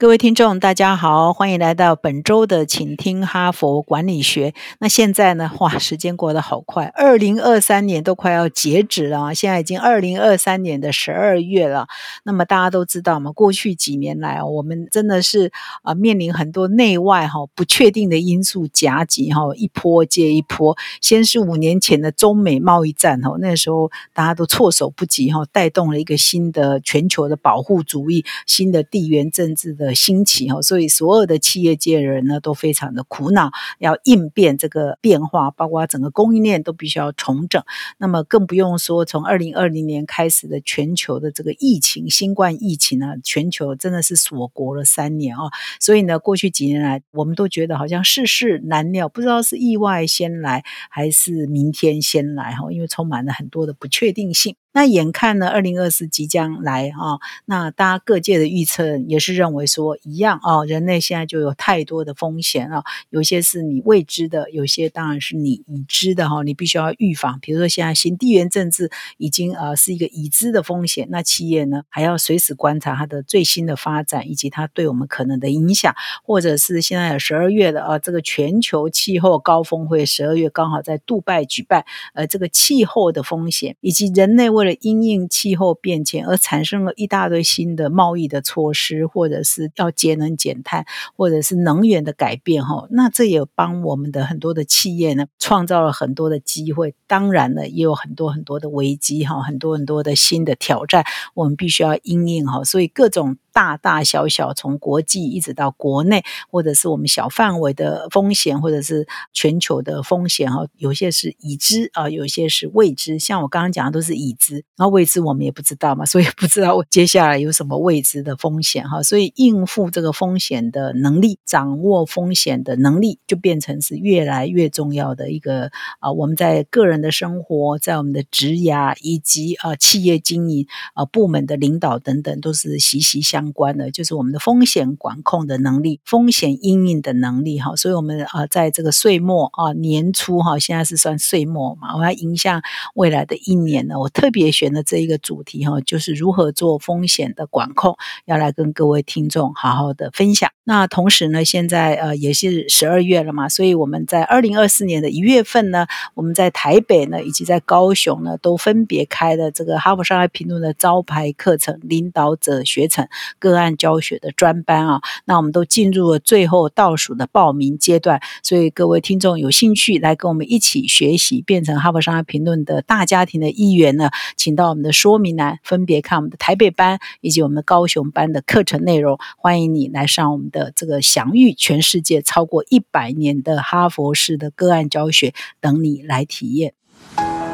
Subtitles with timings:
[0.00, 4.54] 各位听众，大家好，欢迎来到本周的请听哈佛管理学。
[4.78, 9.34] 那现在呢， 哇，时间过得好快，二零二三年都快要截止了啊！
[9.34, 11.88] 现在已经二零二三年的十二月了。
[12.22, 15.50] 那么大家都知道嘛，过去几年来，我们真的是
[15.82, 20.78] 啊，面临很多内外哈不确定的因素夹击哈，一波接一波。
[21.00, 29.87] 先是五年前的中美贸易战哈，那时候大家都措手不及哈，带动了一个新的全球的保护主义，新的地缘政治的。
[29.88, 37.62] 的兴起哈，所以所有的企业界人呢都非常的苦恼，要应变这个变化，包括整个供应链都必须要重整。
[37.96, 45.50] 那么更不用说从二零二零年开始的全球的这个疫情，新冠疫情呢，全球真的是锁国了三年哦。
[45.80, 54.54] 所以呢，过去几年来，我们都觉得好像世事难料，不知道是意外先来还是明天先来哈，因为充满了很多的不确定性。
[54.72, 67.40] 那眼看呢，二零二四即将来啊，那大家各界的预测也是认为说一样哦，人类现在就有太多的风险啊，有些是你未知的，有些当然是你已知的哈，你必须要预防。
[67.40, 84.57] 比如说现在新地缘政治已经呃是一个已知的风险，那企业呢还要随时观察它的最新的发展以及它对我们可能的影响，或者是现在有十二月的啊，这个全球气候高峰会十二月刚好在杜拜举办，呃，这个气候的风险以及人类。
[84.58, 90.84] 为了因应气候变迁而产生了一大堆新的贸易的措施，或者是要节能减碳，
[91.16, 96.96] 或者是能源的改变，哈，那这也帮我们的很多的企业呢创造了很多的机会。
[97.06, 101.04] 当然呢，也有很多很多的危机，哈，很多很多的新的挑战，
[101.34, 102.64] 我们必须要因应，哈。
[102.64, 113.18] 所以各种大大小小，从国际一直到国内，或者是我们小范围的风险，或者是全球的风险，哈，有些是已知啊，有些是未知。
[113.18, 114.47] 像我刚刚讲的，都是已知。
[114.76, 125.70] 然后未知我们也不知道嘛，所以不知道接下来有什么未知的风险哈，所以应付这个风险的能力，掌握风险的能力，就变成是越来越重要的一个
[126.00, 137.76] 啊，我们在个人的生活，在我们的职涯以及啊企业经营啊部门的领导等等，都是息息相关的，就是我们的风险管控的能力、风险应应的能力哈。
[137.76, 142.62] 所以我们啊在这个岁末啊年初哈，现在是算岁末嘛，我要迎向
[142.94, 144.37] 未来的一年呢，我特别。
[144.38, 150.48] 别选的这一个主题哈，就是如何做风险的管控，要来跟各位听众好好的分享。
[150.68, 163.08] 那同时呢，现在呃也是十二月了嘛，所以我们在二零二四年的一月份呢，我们在台北呢以及在高雄呢，都分别开了这个哈佛商业评论的招牌课程——领导者学程
[163.38, 165.00] 个案教学的专班啊。
[165.24, 174.10] 那我们都进入了最后倒数的报名阶段，所以各位听众有兴趣来跟我们一起学习，变成哈佛商业评论的大家庭的一员呢？
[174.36, 179.18] 请到我们的说明栏，分别看我们的台北班以及我们的高雄班的课程内容。
[179.38, 186.72] 欢迎你来上我们的的这个享誉全世界超过一百年的哈佛式的个案教学，等你来体验。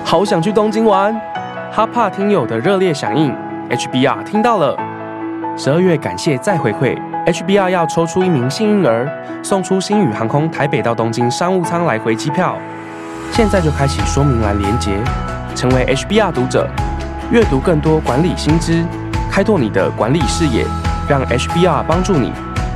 [0.05, 1.15] 好想去东京玩，
[1.71, 3.35] 哈帕听友的热烈响应
[3.69, 4.77] ，HBR 听到了。
[5.57, 9.09] 十二月感谢再回馈，HBR 要抽出一名幸运儿，
[9.43, 12.59] 送出星宇航空台北到东京商务舱来回机票。
[13.31, 14.91] 现在就开启说明栏连接。
[15.55, 16.69] 成为 HBR 读者，
[17.31, 18.85] 阅读更多管理新知，
[19.31, 20.65] 开拓你的管理视野，
[21.09, 22.33] 让 HBR 帮助你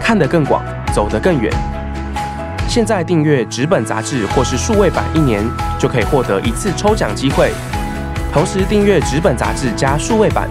[0.09, 1.53] 看得更广，走得更远。
[2.67, 5.45] 现在订阅纸本杂志或是数位版一年，
[5.79, 7.53] 就可以获得一次抽奖机会。
[8.33, 10.49] 同时订阅纸本杂志加数位版，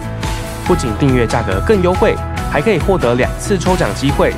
[0.64, 2.14] 不仅订阅价格更优惠，
[2.52, 4.32] 还可以获得两次抽奖机会。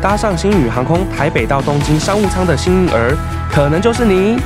[0.00, 3.16] 搭上星宇航空台北到东京商务舱的幸运儿，
[3.50, 4.38] 可能就是你。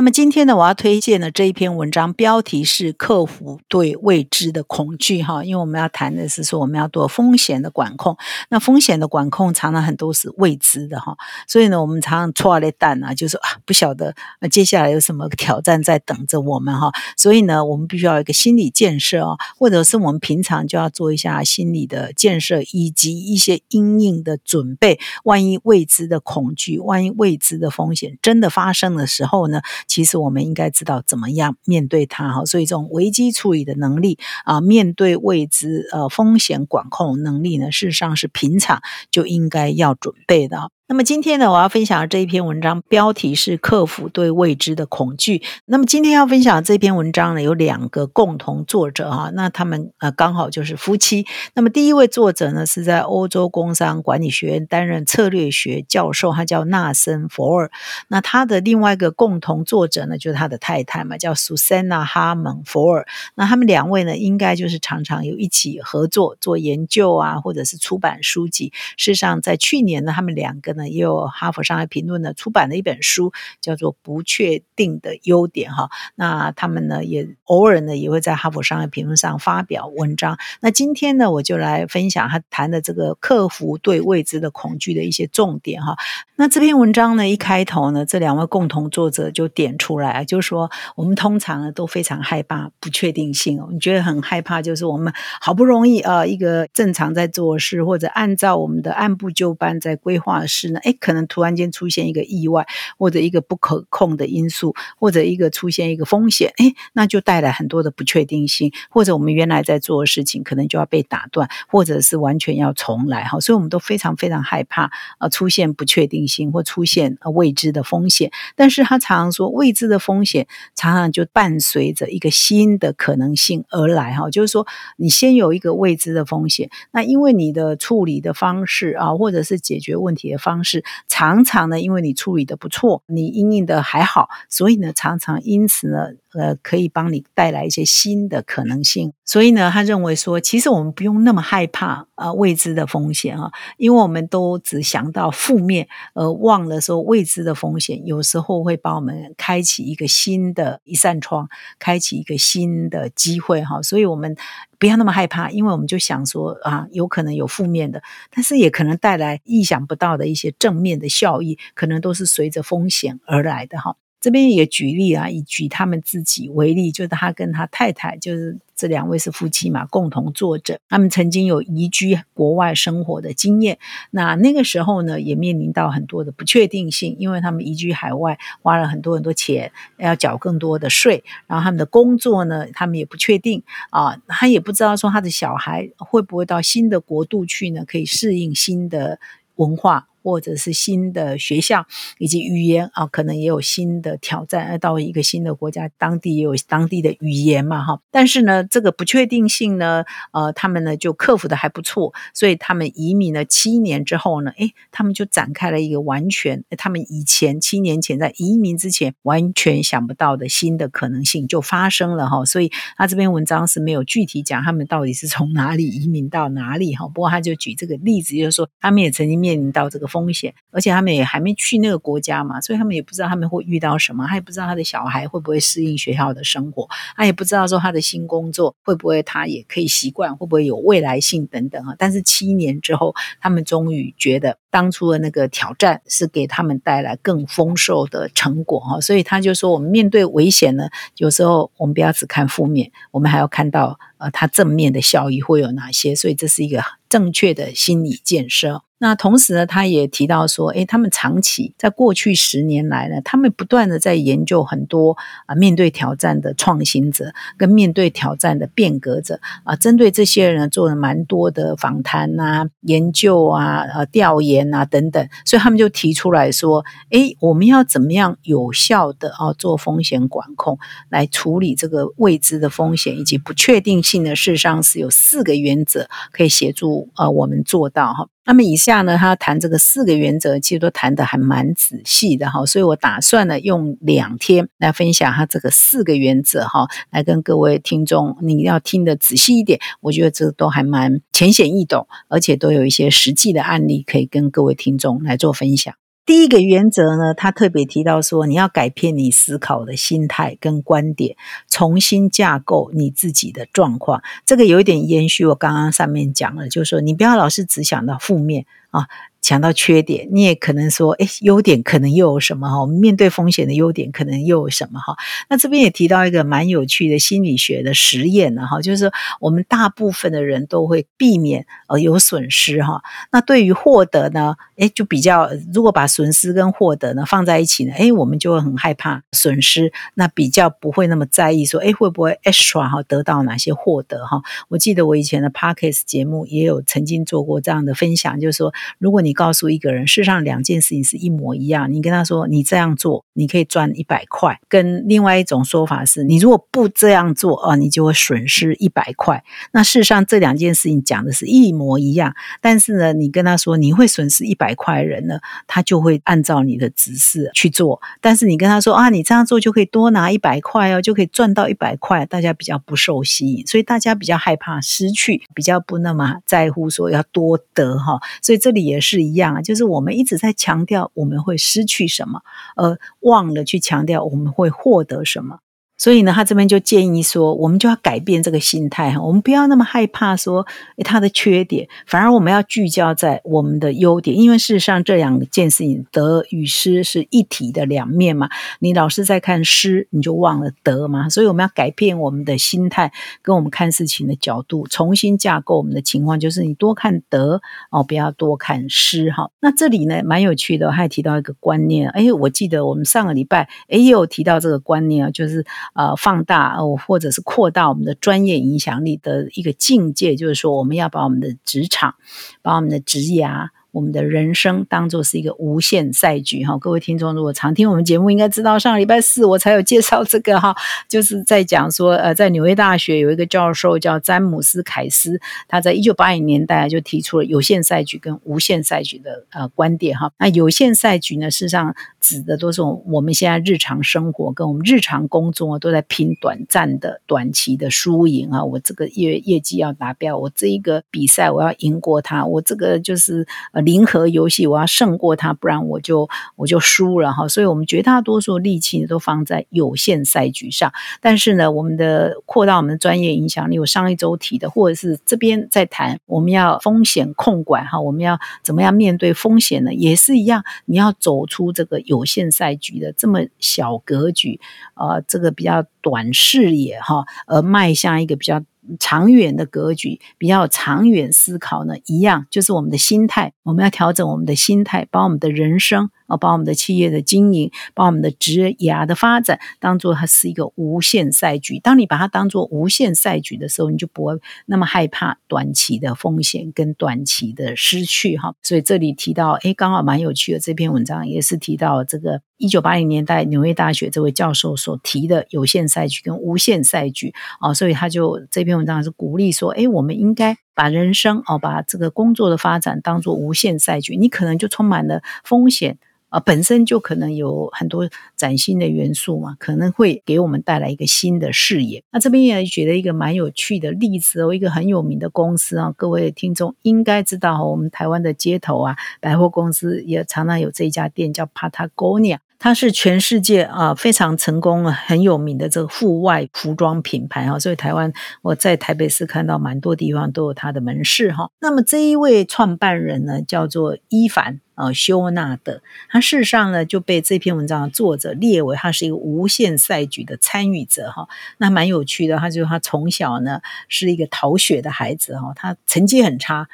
[0.00, 8.16] 那么今天呢，我要推荐的这一篇文章标题是“克服对未知的恐惧”哈，因为我们要谈的是说我们要做风险的管控。
[8.48, 14.14] 那风险的管控常常很多是未知的哈，所以呢，我们常常错了蛋啊，就是啊不晓得
[14.50, 16.90] 接下来有什么挑战在等着我们哈。
[17.14, 24.98] 所以呢，我们必须要有一个心理建设啊，或者是我们平常就要做一下心理的建设，以及一些应应的准备。
[25.24, 29.60] 万一未知的恐惧，万一未知的风险真的发生的时候呢？
[29.90, 40.70] 其实我们应该知道怎么样面对它哈，所以这种危机处理的能力啊，面对未知呃风险管控能力呢，事实上是平常就应该要准备的。
[40.90, 45.40] 那么今天呢，我要分享的这一篇文章标题是“克服对未知的恐惧”。
[45.66, 51.24] 那么今天要分享的这篇文章呢，有两个共同作者哈，那他们呃刚好就是夫妻。
[51.54, 57.70] 那么第一位作者呢，是在欧洲工商管理学院担任策略学教授，他叫纳森·佛尔。
[58.08, 63.06] 那他的另外一个共同作者呢，就是他的太太嘛，叫 Susanna 哈蒙·佛尔。
[63.36, 68.72] 那他们两位呢，应该就是常常有一起合作做研究啊，或者是出版书籍。
[68.96, 70.79] 事实上，在去年呢，他们两个呢。
[70.88, 75.90] 也有哈佛商业评论呢出版的一本书，叫做《不确定的优点》哈。
[76.14, 80.38] 那他们呢也偶尔呢也会在哈佛商业评论上发表文章。
[80.60, 85.96] 那今天呢我就来分享他谈的这个克服对未知的恐惧的一些重点哈。
[86.36, 93.68] 那这篇文章呢一开头呢，这两位共同作者就点出来，就是说我们通常呢都非常害怕不确定性哦。
[93.70, 100.69] 你觉得很害怕，就是我们好不容易呃一个正常在做事，或者按照我们的按部就班在规划事。
[100.70, 102.66] 呢，哎，可能突然间出现一个意外，
[102.98, 118.30] 或者一个不可控的因素，或者一个出现一个风险，哎，那就带来很多的不确定性，或者我们原来在做的事情可能就要被打断，或者是完全要重来哈，所以我们都非常非常害怕呃出现不确定性或出现未知的风险。
[118.56, 130.59] 但是他常常说，未知的风险常常就伴随着一个新的可能性而来哈，就是说你先有一个未知的风险，那因为你的处理的方式啊，或者是解决问题的方式。
[130.64, 136.10] 是常常呢，因为你处理的不错，你应应的还好，所以呢，常常因此呢。
[136.32, 151.48] 呃，可以帮你带来一些新的可能性，所以呢，他认为说，其实我们不用那么害怕啊未知的风险啊，因为我们都只想到负面，而忘了说未知的风险有时候会帮我们开启一个新的一扇窗，
[151.80, 154.36] 开启一个新的机会哈，所以我们
[154.78, 163.96] 不要那么害怕，因为我们就想说啊，有可能有负面的，但是也可能带来意想不到的一些正面的效益，可能都是随着风险而来的哈。
[164.20, 170.78] 这边也举例啊，以举他们自己为例，就是他跟他太太，就是这两位是夫妻嘛，共同作者。
[170.90, 173.78] 他们曾经有移居国外生活的经验，
[174.10, 189.18] 那那个时候呢，也面临到很多的不确定性，因为他们移居海外，花了很多很多钱，要缴更多的税，然后他们的工作呢，他们也不确定啊，他也不知道说他的小孩会不会到新的国度去呢，可以适应新的
[189.54, 190.08] 文化。
[190.22, 191.86] 或者是新的学校
[192.18, 194.60] 以及语言啊，可能也有新的挑战。
[194.78, 198.00] 到一个新的国家，当地也有当地的语言嘛，哈。
[198.10, 202.12] 但是呢，这个不确定性呢，呃，他们呢就克服的还不错。
[202.34, 212.44] 所以他们移民了七年之后呢，诶，他们就展开了一个完全他们以前七年前在移民之前完全想不到的新的可能性就发生了哈。
[212.44, 217.08] 所以他这篇文章是没有具体讲他们到底是从哪里移民到哪里哈。
[217.08, 220.09] 不过他就举这个例子，就是说他们也曾经面临到这个。
[220.10, 226.86] 风险，而且他们也还没去那个国家嘛，所以他们也不知道他们会遇到什么，他也不知道他的小孩会不会适应学校的生活，
[227.16, 231.94] 他也不知道说他的新工作会不会他也可以习惯，会不会有未来性等等啊。
[231.96, 248.82] 但是七年之后，他们终于觉得当初的那个挑战是给他们带来更丰硕的成果哈，所以他就说，我们面对危险呢，有时候我们不要只看负面，我们还要看到呃它正面的效益会有哪些，所以这是一个正确的心理建设。
[249.02, 278.26] 那同时呢，他也提到说，诶，他们长期在过去十年来呢，他们不断的在研究很多啊，面对挑战的创新者跟面对挑战的变革者啊，针对这些人做了蛮多的访谈啊、研究啊、呃调研啊等等，所以他们就提出来说，诶，我们要怎么样有效的啊做风险管控，来处理这个未知的风险以及不确定性的，事实上是有四个原则可以协助呃我们做到哈。
[278.44, 295.94] 那么以下呢，他谈这个四个原则，其实都谈的还蛮仔细的哈，所以我打算呢用两天来分享他这个四个原则哈，来跟各位听众，你要听得仔细一点，我觉得这都还蛮浅显易懂，而且都有一些实际的案例可以跟各位听众来做分享。
[296.26, 301.36] 第一个原则呢，他特别提到说，你要改变你思考的心态跟观点，
[301.68, 304.22] 重新架构你自己的状况。
[304.46, 309.08] 这个有一点延续我刚刚上面讲了，就是说你不要老是只想到负面啊。
[309.40, 312.80] 想到缺点，你也可能说，哎，优点可能又有什么哈？
[312.80, 315.16] 我们面对风险的优点可能又有什么哈？
[315.48, 323.02] 那这边也提到一个蛮有趣的心理学的实验呢哈，就是我们大部分的人都会避免呃有损失哈。
[323.32, 334.42] 那对于获得呢，哎，就比较如果把损失跟获得呢放在一起呢，哎，我们就会很害怕损失，那比较不会那么在意说，哎，会不会 extra 哈得到哪些获得哈？
[334.68, 349.44] 我记得我以前的 Parkes 节目也有曾经做过这样的分享，就是说，如果你你告诉一个人，事实上两件事情是一模一样，你跟他说你这样做，你可以赚一百块，跟另外一种说法是你如果不这样做啊，你就会损失一百块。
[349.72, 358.02] 那事实上这两件事情讲的是一模一样，但是呢，你跟他说你会损失一百块，人呢，他就会按照你的指示去做。
[358.20, 368.18] 但是你跟他说啊，你这样做就可以多拿一百块哦，就可以赚到一百块，大家比较不受吸引，所以大家比较害怕失去，比较不那么在乎说要多得哈。
[368.42, 372.42] 所以这里也是一样啊，就是我们一直在强调我们会失去什么，
[372.76, 375.60] 而忘了去强调我们会获得什么。
[376.00, 380.66] 所以呢，他这边就建议说，我们就要改变这个心态哈，我们不要那么害怕说
[381.04, 388.48] 他的缺点，反而我们要聚焦在我们的优点，因为事实上这两件事情得与失是一体的两面嘛。
[388.78, 391.28] 你老是在看失，你就忘了得嘛。
[391.28, 399.50] 所以我们要改变我们的心态，跟我们看事情的角度，重新架构我们的情况，就是你多看得哦，不要多看失哈。
[399.60, 405.62] 那这里呢，蛮有趣的，还提到一个观念，哎，我记得我们上个礼拜哎也有提到这个观念啊，就是。
[405.94, 412.14] 呃，放大哦，或者是扩大我们的专业影响力的一个境界，就是说，我们要把我们的职场，
[412.62, 413.68] 把我们的职涯。
[413.92, 420.74] 我们的人生当做是一个无限赛局哈，各位听众如果常听我们节目，应该知道上礼拜四我才有介绍这个哈，
[421.08, 430.30] 就是在讲说呃，在纽约大学有一个教授叫詹姆斯凯斯，他在一九八零年代就提出了有限赛局跟无限赛局的呃观点哈。
[430.38, 438.64] 那有限赛局呢，事实上指的都是我们现在日常生活跟我们日常工作都在拼短暂的短期的输赢啊。
[438.64, 443.79] 我这个业业绩要达标，我这一个比赛我要赢过他，我这个就是呃。
[443.80, 447.48] 零和游戏，我要胜过他，不然我就我就输了哈。
[447.48, 450.92] 所以，我们绝大多数力气都放在有限赛局上。
[451.20, 459.92] 但是呢，我们的扩大我们的专业影响力，我上一周提的，或者是这边在谈，我们要风险控管哈，我们要怎么样面对风险呢？
[459.92, 464.60] 也是一样，你要走出这个有限赛局的这么小格局，
[464.94, 468.62] 呃，这个比较短视野哈，而迈向一个比较。
[468.98, 476.10] 长远的格局，比较长远思考呢，一样就是我们的心态，我们要调整我们的心态，把我们的人生。
[476.30, 481.78] 啊，把我们的企业的经营，把我们的职涯的发展，当做它是一个无限赛局。
[481.80, 488.54] 当你把它当做无限赛局的时候，你就不会那么害怕短期的风险跟短期的失去哈。
[488.62, 497.74] 所以这里提到，哎，刚好蛮有趣的这篇文章，也是提到这个一九八零年代纽约大学这位教授所提的有限赛局跟无限赛局啊。
[497.74, 505.98] 所以他就这篇文章是鼓励说，哎，我们应该把人生哦，把这个工作的发展当做无限赛局，你可能就充满了风险。
[506.30, 512.02] 啊，本身就可能有很多崭新的元素嘛，可能会给我们带来一个新的视野。
[512.12, 531.50] 那这边也举了一个蛮有趣的例子哦，一个很有名的公司啊，各位听众应该知道，我们台湾的街头啊，百货公司也常常有这一家店叫 Patagonia，它是全世界啊非常成功、很有名的这个户外服装品牌啊，所以台湾我在台北市看到蛮多地方都有它的门市哈。
[531.60, 534.60] 那么这一位创办人呢，叫做伊凡。
[534.80, 542.38] 呃，修纳的，他事实上呢就被这篇文章的作者列为他是一个无限赛局的参与者哈，那蛮有趣的。
[542.38, 546.68] 他就他从小呢是一个逃学的孩子哈，他成绩很差，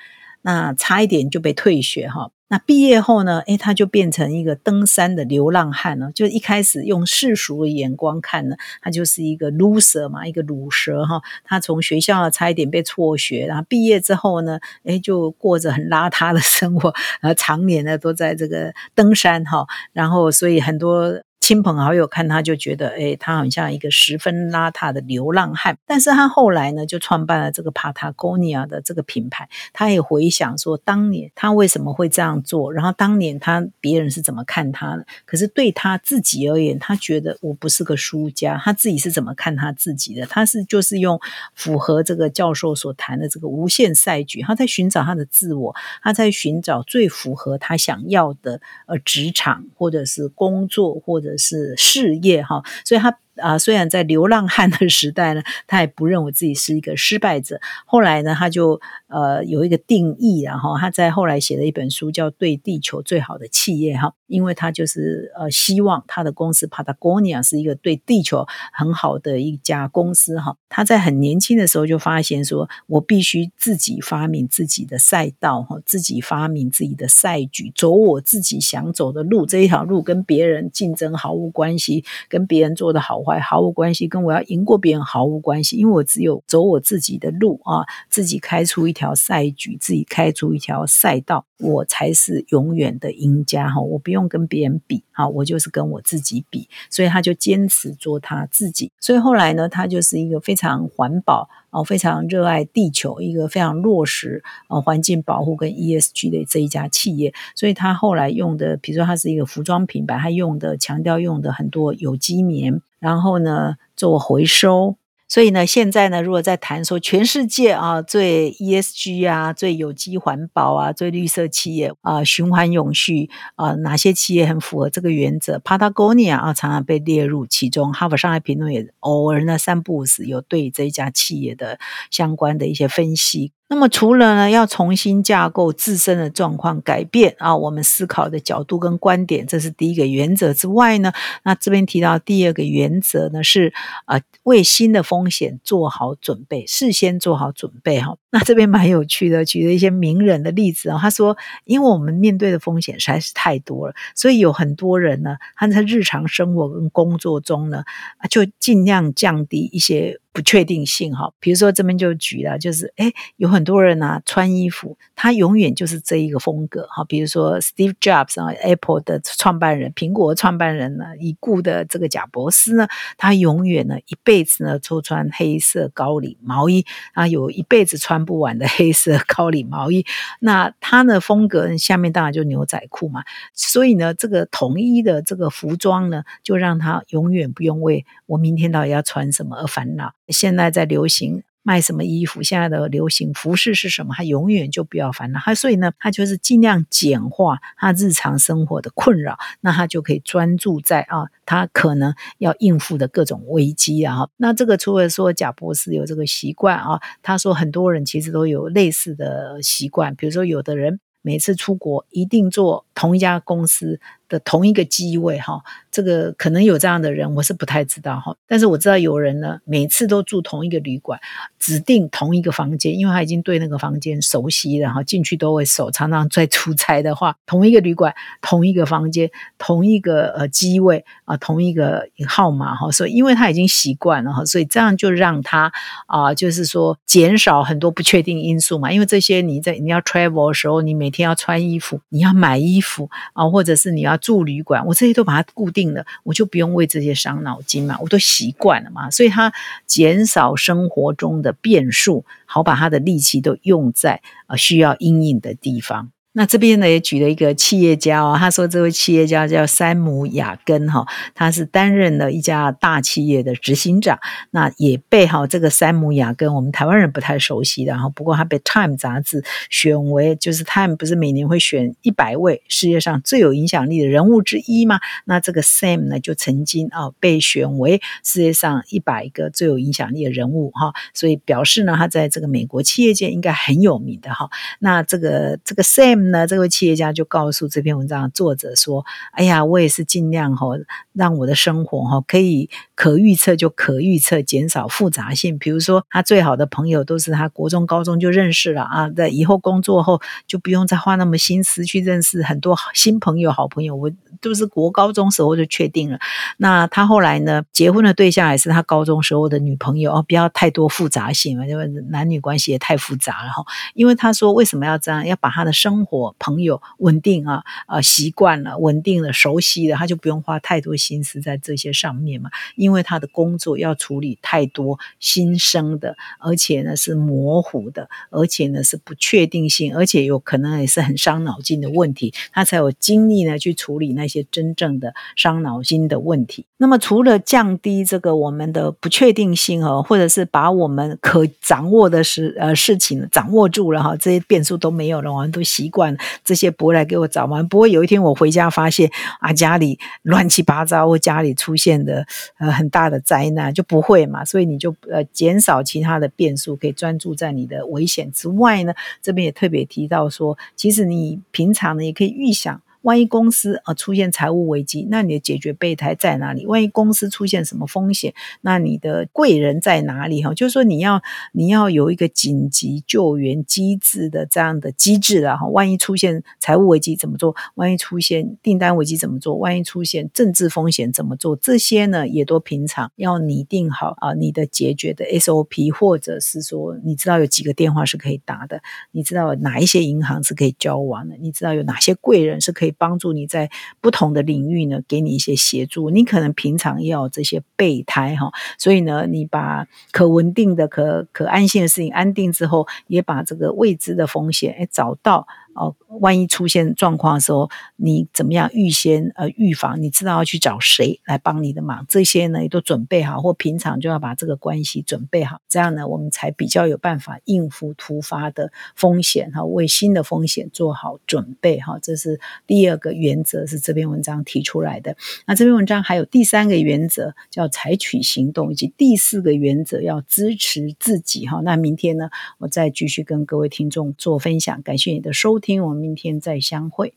[0.46, 2.30] 那差一点就被退学哈。
[2.48, 3.40] 那毕业后呢？
[3.48, 6.12] 诶，他就变成一个登山的流浪汉了。
[6.12, 11.20] 就一开始用世俗的眼光看呢，他就是一个 loser 嘛，一个卤蛇哈。
[11.42, 19.66] 他从学校差一点被辍学，然后毕业之后呢，诶，就过着很邋遢的生活，然后常年呢都在这个登山哈。
[19.92, 21.20] 然后所以很多。
[21.46, 25.78] 亲朋好友看他就觉得，哎，他好像一个十分邋遢的流浪汉。
[25.86, 29.48] 但是他后来呢，就创办了这个 Patagonia 的这个品牌。
[29.72, 35.06] 他也回想说，当年他为什么会这样做，然后当年他别人是怎么看他的。
[35.24, 38.60] 可是对他自己而言，他觉得我不是个输家。
[38.60, 40.26] 他自己是怎么看他自己的？
[40.26, 41.16] 他是就是用
[41.54, 51.35] 符合这个教授所谈的这个无限赛局，他在寻找他的自我，他在寻找最符合他想要的呃职场或者是工作或者。
[51.36, 53.18] 是事业哈，所以他。
[53.36, 57.60] 啊，虽然在流浪汉的时代呢，他也不认为自己是一个失败者。
[57.84, 70.56] 后来呢，他就呃有一个定义，然后他在后来写了一本书，叫《对地球最好的企业》哈，因为他就是呃希望他的公司 Patagonia 是一个对地球很好的一家公司哈。
[70.68, 83.25] 他在很年轻的时候就发现说，我必须自己发明自己的赛道哈，自己发明自己的赛局，走我自己想走的路，这一条路跟别人竞争毫无关系，跟别人做的好。
[83.26, 93.80] 坏毫无关系，跟我要赢过别人毫无关系，因为我只有走我自己的路啊，自己开出一条赛局，自己开出一条赛道，我才是永远的赢家哈！
[93.80, 98.92] 我不用跟别人比啊，我就是跟我自己比，所以他就坚持做他自己。
[99.00, 101.48] 所以后来呢，他就是一个非常环保。
[101.70, 114.96] 啊，非常热爱地球，一个非常落实啊环境保护跟 ESG 的这一家企业，所以他后来用的，比如说他是一个服装品牌，他用的强调用的很多有机棉，然后呢做回收。
[115.28, 127.92] 所以呢，现在呢，如果在谈说全世界啊最 ESG 啊最有机环保啊最绿色企业啊循环永续啊哪些企业很符合这个原则？Patagonia 啊常常被列入其中。
[127.92, 131.80] 哈佛商业评论也偶尔呢三不五时有对这一家企业的
[132.12, 133.50] 相关的一些分析。
[133.68, 143.72] 那么除了呢，要重新架构自身的状况，改变啊，我们思考的角度跟观点，这是第一个原则之外呢，那这边提到第二个原则呢，是
[144.04, 148.16] 啊，为新的风险做好准备，事先做好准备哈。
[148.38, 157.82] 那这边蛮有趣的，举了一些名人的例子啊，他说，因为我们面对的风险实在是太多了，所以有很多人呢，他在日常生活跟工作中呢，
[158.28, 160.20] 就尽量降低一些。
[160.36, 167.02] 不确定性哈，比如说这边就举了，就是哎，有很多人呢穿衣服，他永远就是这一个风格哈。
[167.04, 180.04] 比如说 Steve Jobs 啊，Apple 的创办人，苹果创办人呢，已故的这个贾伯斯呢，他永远呢一辈子呢都穿黑色高领毛衣啊，有一辈子穿不完的 黑色高领毛衣。
[180.40, 190.12] 那它的风格下面当然就牛仔裤嘛，所以呢，这个统一的这个服装呢，就让他永远不用为我明天到底要穿什么而烦恼。
[190.28, 192.44] 现在在流行卖什么衣服？
[192.44, 194.14] 现在的流行服饰是什么？
[194.14, 204.28] 他永远就不要烦恼他，所以呢，他就是尽量简化他日常生活的困扰，那他就可以专注在啊，他可能要应付的各种危机啊。
[204.36, 214.00] 那这个除了说贾博士有这个习惯啊，他说很多人其实都有类似的习惯，比如说有的人每次出国一定做同一家公司。
[214.28, 218.36] 的同一个机位哈，这个可能有这样的人，我是不太知道哈。
[218.48, 221.20] 但是我知道有人呢，每次都住同一个旅馆，
[221.60, 225.92] 指定同一个房间，因为他已经对那个房间熟悉了哈，进去都会守。
[225.92, 235.72] 常常在出差的话，同一个旅馆、同一个房间、同一个呃机位啊，同一个号码哈，所以因为他已经习惯了哈，所以这样就让他
[236.08, 238.90] 啊，就是说减少很多不确定因素嘛。
[238.90, 244.14] 因为这些你在你要 travel 的时候，你每天要穿衣服，你要买衣服服啊，或者是你要。
[244.26, 249.52] 住旅馆，我这些都把它固定了，我就不用为这些伤脑筋嘛，我都习惯了嘛，所以他
[249.86, 256.10] 减少生活中的变数，好把他的力气都用在呃需要阴影的地方。
[256.38, 264.18] 那这边呢也举了一个企业家哦，他说这位企业家叫山姆雅根哈，他是担任了一家大企业的执行长，
[264.50, 275.00] 那也被哈这个山姆雅根我们台湾人不太熟悉的哈，不过他被 Time 杂志选为就是 Time 不是每年会选一百位世界上最有影响力的人物之一吗？
[275.24, 284.50] 那这个 Sam 呢就曾经啊被选为世界上一百个最有影响力的人物哈，所以表示呢他在这个美国企业界应该很有名的哈。
[284.80, 286.25] 那这个这个 Sam。
[286.30, 290.66] 那这位企业家就告诉这篇文章的作者说：“哎呀，我也是尽量哈，
[291.12, 295.58] 让我的生活哈可以可预测就可预测，减少复杂性。
[295.58, 303.94] 比如说，他最好的朋友都是他国中、高中就认识了啊，在以后工作后就不用再花那么心思去认识很多新朋友、好朋友。
[303.94, 304.10] 我
[304.40, 306.18] 都是国高中时候就确定了。
[306.58, 313.64] 那他后来呢，结婚的对象也是他高中时候的女朋友哦，不要太多复杂性嘛，因为男女关系也太复杂了哈。
[313.94, 322.50] 因为他说为什么要这样，要把他的生活。”我朋友稳定啊，呃，习惯了，稳定了，熟悉了，他就不用花太多心思在这些上面嘛。
[322.74, 336.66] 因为他的工作要处理太多新生的，而且呢是模糊的，而且呢是不确定性，而且有可能也是很伤脑筋的问题，他才有精力呢去处理那些真正的伤脑筋的问题。
[336.78, 345.95] 那么除了降低这个我们的不确定性哦，或者是把我们可掌握的事呃事情掌握住了哈，这些变数都没有了，我们都习惯。
[345.96, 352.26] 管这些不会来给我找麻烦，不会有一天我回家发现啊家里乱七八糟，或家里出现的
[352.58, 358.92] 呃很大的灾难就不会嘛，所以你就呃减少其他的变数，可以专注在你的危险之外呢。
[359.22, 362.82] 这边也特别提到说，其实你平常呢也可以预想。
[363.06, 366.66] 万一公司呃出现财务危机，那你的解决备胎在哪里？
[366.66, 370.42] 万一公司出现什么风险，那你的贵人在哪里？
[370.42, 377.54] 哈，就是说你要你要有一个紧急救援机制的这样的机制啊，哈，万一出现财务危机怎么做？
[377.76, 379.54] 万一出现订单危机怎么做？
[379.54, 381.54] 万一出现政治风险怎么做？
[381.54, 396.10] 这些呢，也都平常要拟定好啊，你的解决的 SOP，或者是说，你知道有几个电话是可以打的，你知道哪一些银行是可以交往的，你知道有哪些贵人是可以帮助你在不同的领域呢，给你一些协助。
[396.10, 405.46] 你可能平常要这些备胎哈，所以呢，你把可稳定的、可可安心的事情安定之后，也把这个未知的风险哎找到。
[405.76, 410.00] 哦，万一出现状况的时候，你怎么样预先呃预防？
[410.02, 412.04] 你知道要去找谁来帮你的忙？
[412.08, 421.98] 这些呢也都准备好，或平常就要把这个关系准备好，这样呢我们才比较有办法应付突发的风险哈，为新的风险做好准备哈。
[422.00, 425.14] 这是第二个原则，是这篇文章提出来的。
[425.46, 431.60] 那这篇文章还有第三个原则，叫采取行动，以及第四个原则要支持自己哈。
[431.62, 434.80] 那明天呢，我再继续跟各位听众做分享。
[434.80, 435.65] 感谢你的收听。
[435.66, 437.12] 听，我们明天再相会。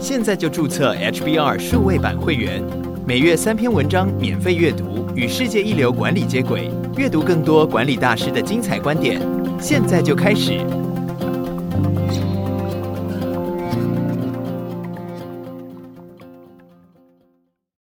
[0.00, 2.60] 现在就注册 HBR 数位版会员，
[3.06, 9.20] 每月三篇文章免费阅读，与世界一流管理接轨，阅读更多管理大师的精彩观点。
[9.60, 10.58] 现在就开始。